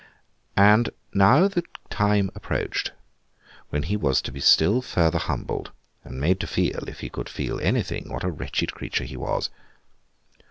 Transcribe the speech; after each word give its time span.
And 0.57 0.89
now 1.13 1.47
the 1.47 1.61
time 1.91 2.31
approached 2.33 2.91
when 3.69 3.83
he 3.83 3.95
was 3.95 4.19
to 4.23 4.31
be 4.31 4.39
still 4.39 4.81
further 4.81 5.19
humbled, 5.19 5.71
and 6.03 6.19
made 6.19 6.39
to 6.39 6.47
feel, 6.47 6.89
if 6.89 7.01
he 7.01 7.09
could 7.11 7.29
feel 7.29 7.59
anything, 7.61 8.11
what 8.11 8.23
a 8.23 8.31
wretched 8.31 8.73
creature 8.73 9.03
he 9.03 9.15
was. 9.15 9.51